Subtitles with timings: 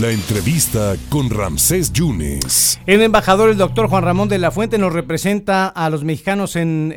[0.00, 2.80] La entrevista con Ramsés Yunes.
[2.86, 6.94] El embajador, el doctor Juan Ramón de la Fuente, nos representa a los mexicanos en,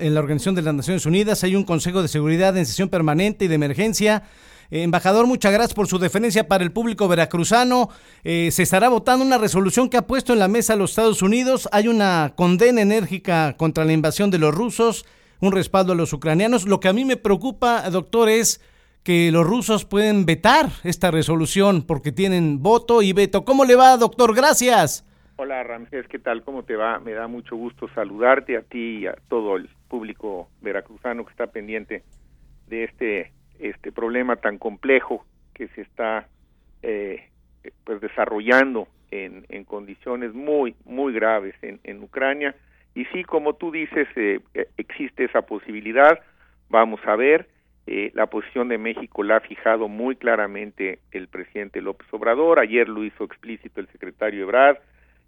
[0.00, 1.44] la Organización de las Naciones Unidas.
[1.44, 4.22] Hay un Consejo de Seguridad en sesión permanente y de emergencia.
[4.70, 7.90] Eh, embajador, muchas gracias por su deferencia para el público veracruzano.
[8.24, 11.68] Eh, se estará votando una resolución que ha puesto en la mesa los Estados Unidos.
[11.72, 15.04] Hay una condena enérgica contra la invasión de los rusos,
[15.40, 16.64] un respaldo a los ucranianos.
[16.64, 18.62] Lo que a mí me preocupa, doctor, es
[19.04, 23.44] que los rusos pueden vetar esta resolución porque tienen voto y veto.
[23.44, 24.34] ¿Cómo le va, doctor?
[24.34, 25.06] Gracias.
[25.36, 26.42] Hola, Ramsés, ¿qué tal?
[26.42, 26.98] ¿Cómo te va?
[26.98, 31.46] Me da mucho gusto saludarte a ti y a todo el público veracruzano que está
[31.46, 32.02] pendiente
[32.68, 36.28] de este este problema tan complejo que se está
[36.82, 37.28] eh,
[37.84, 42.54] pues desarrollando en, en, condiciones muy muy graves en, en Ucrania
[42.94, 44.40] y sí como tú dices eh,
[44.78, 46.20] existe esa posibilidad
[46.70, 47.48] vamos a ver
[47.92, 52.88] eh, la posición de México la ha fijado muy claramente el presidente López Obrador, ayer
[52.88, 54.76] lo hizo explícito el secretario Ebrard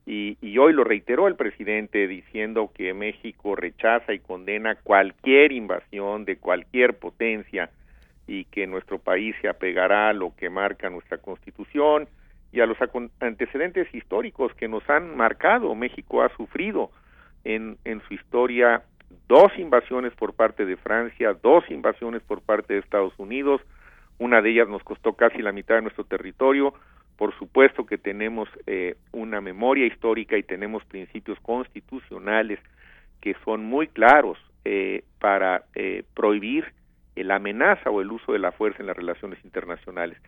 [0.07, 6.25] y, y, hoy lo reiteró el presidente diciendo que México rechaza y condena cualquier invasión
[6.25, 7.69] de cualquier potencia
[8.29, 12.07] y que nuestro país se apegará a lo que marca nuestra constitución
[12.53, 12.79] y a los
[13.19, 15.75] antecedentes históricos que nos han marcado.
[15.75, 16.93] México ha sufrido
[17.43, 18.85] en, en su historia
[19.29, 23.61] dos invasiones por parte de Francia, dos invasiones por parte de Estados Unidos,
[24.19, 26.75] una de ellas nos costó casi la mitad de nuestro territorio,
[27.17, 32.59] por supuesto que tenemos eh, una memoria histórica y tenemos principios constitucionales
[33.21, 36.73] que son muy claros eh, para eh, prohibir
[37.17, 40.19] la amenaza o el uso de la fuerza en las relaciones internacionales.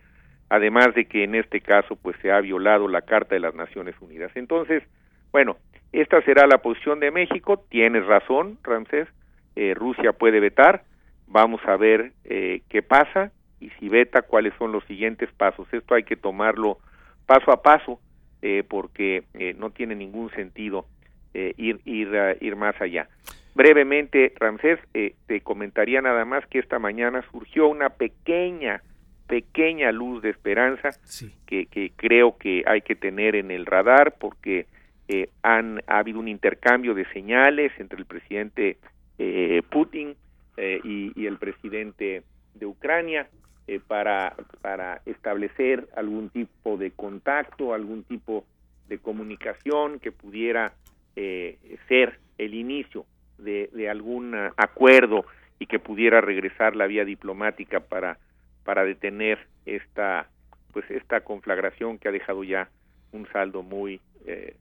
[0.49, 3.95] Además de que en este caso pues se ha violado la Carta de las Naciones
[3.99, 4.31] Unidas.
[4.35, 4.83] Entonces,
[5.31, 5.57] bueno,
[6.01, 7.63] esta será la posición de México.
[7.69, 9.07] Tienes razón, Ramsés.
[9.55, 10.83] Eh, Rusia puede vetar.
[11.27, 15.67] Vamos a ver eh, qué pasa y si veta cuáles son los siguientes pasos.
[15.73, 16.77] Esto hay que tomarlo
[17.25, 17.99] paso a paso
[18.41, 20.85] eh, porque eh, no tiene ningún sentido
[21.33, 23.07] eh, ir ir uh, ir más allá.
[23.55, 28.81] Brevemente, Ramsés, eh, te comentaría nada más que esta mañana surgió una pequeña
[29.27, 31.33] pequeña luz de esperanza Sí.
[31.47, 34.67] que, que creo que hay que tener en el radar porque
[35.07, 38.77] eh, han ha habido un intercambio de señales entre el presidente
[39.17, 40.15] eh, Putin
[40.57, 42.23] eh, y, el presidente
[42.53, 43.27] de Ucrania
[43.67, 48.45] eh, para para establecer algún tipo de contacto, algún tipo
[48.87, 50.73] de comunicación que pudiera
[51.15, 53.05] eh, ser el inicio
[53.37, 55.25] de, de algún acuerdo
[55.59, 58.17] y que pudiera regresar la vía diplomática para
[58.63, 60.29] para detener esta
[60.71, 62.69] pues esta conflagración que ha dejado ya
[63.11, 64.55] un saldo muy eh,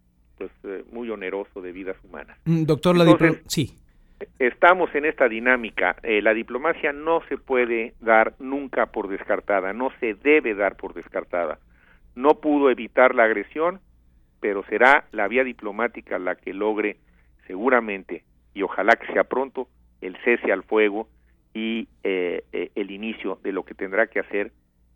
[1.14, 2.38] oneroso de vidas humanas.
[2.44, 3.78] Mm, doctor, la Entonces, sí.
[4.38, 5.96] Estamos en esta dinámica.
[6.02, 10.94] Eh, la diplomacia no se puede dar nunca por descartada, no se debe dar por
[10.94, 11.58] descartada.
[12.14, 13.80] No pudo evitar la agresión,
[14.40, 16.96] pero será la vía diplomática la que logre
[17.46, 19.68] seguramente, y ojalá que sea pronto,
[20.00, 21.08] el cese al fuego
[21.52, 24.52] y eh, eh, el inicio de lo que tendrá que hacer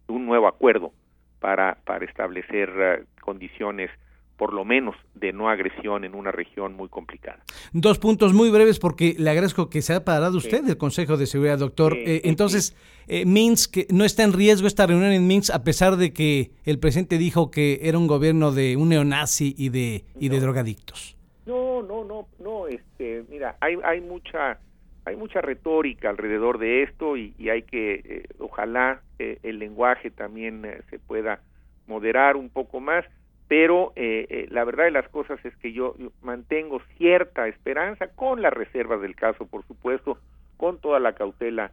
[0.07, 0.93] un nuevo acuerdo
[1.41, 3.91] para, para establecer uh, condiciones
[4.39, 7.43] por lo menos de no agresión en una región muy complicada.
[7.73, 11.27] Dos puntos muy breves porque le agradezco que se ha parado usted del Consejo de
[11.27, 11.95] Seguridad, doctor.
[11.97, 12.77] Eh, entonces,
[13.09, 16.79] eh, Minsk no está en riesgo esta reunión en Minsk a pesar de que el
[16.79, 20.35] presidente dijo que era un gobierno de un neonazi y de y no.
[20.37, 21.17] de drogadictos.
[21.45, 22.69] No, no, no, no.
[22.69, 24.61] Este, mira, hay hay mucha
[25.05, 30.65] hay mucha retórica alrededor de esto y, y hay que eh, ojalá el lenguaje también
[30.91, 31.41] se pueda
[31.89, 33.05] moderar un poco más
[33.49, 38.09] pero eh, eh, la verdad de las cosas es que yo, yo, mantengo cierta esperanza
[38.09, 40.19] con las reservas del caso, por supuesto,
[40.57, 41.73] con toda la cautela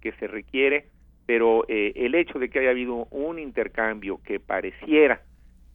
[0.00, 0.86] que se requiere,
[1.26, 5.20] pero eh, el hecho de que haya habido un intercambio que pareciera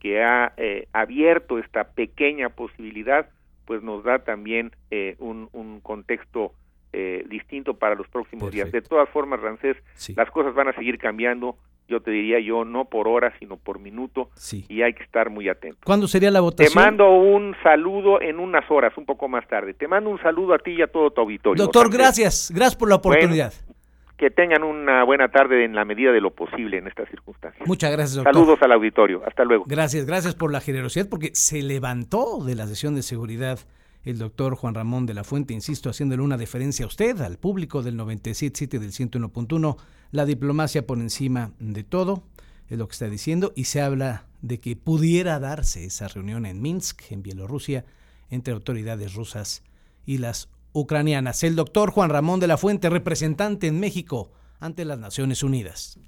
[0.02, 3.28] que ha eh, abierto esta pequeña posibilidad,
[3.66, 6.54] pues nos da también eh, un, un contexto
[6.92, 8.70] eh, distinto para los próximos Perfecto.
[8.70, 8.72] días.
[8.72, 10.12] De todas formas, Rancés, sí.
[10.16, 11.56] las cosas van a seguir cambiando
[11.92, 14.64] yo te diría yo, no por hora, sino por minuto, sí.
[14.68, 15.78] y hay que estar muy atento.
[15.84, 16.72] ¿Cuándo sería la votación?
[16.72, 19.74] Te mando un saludo en unas horas, un poco más tarde.
[19.74, 21.62] Te mando un saludo a ti y a todo tu auditorio.
[21.62, 23.52] Doctor, gracias, gracias por la oportunidad.
[23.52, 23.72] Bueno,
[24.16, 27.66] que tengan una buena tarde en la medida de lo posible en estas circunstancias.
[27.66, 28.32] Muchas gracias, doctor.
[28.32, 29.64] Saludos al auditorio, hasta luego.
[29.66, 33.58] Gracias, gracias por la generosidad, porque se levantó de la sesión de seguridad
[34.04, 37.82] el doctor Juan Ramón de la Fuente, insisto, haciéndole una deferencia a usted, al público
[37.82, 39.76] del 97.7 del 101.1,
[40.10, 42.24] la diplomacia por encima de todo,
[42.68, 46.60] es lo que está diciendo, y se habla de que pudiera darse esa reunión en
[46.60, 47.84] Minsk, en Bielorrusia,
[48.28, 49.62] entre autoridades rusas
[50.04, 51.44] y las ucranianas.
[51.44, 55.98] El doctor Juan Ramón de la Fuente, representante en México ante las Naciones Unidas.